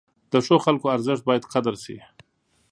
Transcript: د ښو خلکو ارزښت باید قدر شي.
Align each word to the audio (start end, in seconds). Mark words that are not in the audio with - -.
د 0.31 0.33
ښو 0.45 0.55
خلکو 0.65 0.87
ارزښت 0.95 1.23
باید 1.29 1.49
قدر 1.53 1.75
شي. 1.83 1.97